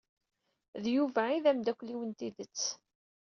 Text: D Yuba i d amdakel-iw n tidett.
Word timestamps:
D 0.81 0.85
Yuba 0.95 1.21
i 1.35 1.37
d 1.43 1.45
amdakel-iw 1.51 2.01
n 2.03 2.11
tidett. 2.17 2.61